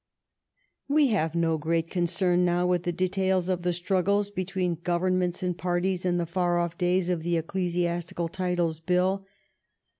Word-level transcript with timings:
We 0.87 1.09
have 1.09 1.35
no 1.35 1.59
great 1.59 1.91
concern 1.91 2.43
now 2.43 2.65
with 2.65 2.81
the 2.85 2.91
details 2.91 3.49
of 3.49 3.61
the 3.61 3.71
struggles 3.71 4.31
between 4.31 4.79
governments 4.83 5.43
and 5.43 5.55
parties 5.55 6.05
in 6.05 6.17
the 6.17 6.25
far 6.25 6.57
off 6.57 6.75
days 6.75 7.07
of 7.07 7.21
the 7.21 7.37
Ecclesiastical 7.37 8.27
Titles 8.27 8.79
Bill. 8.79 9.27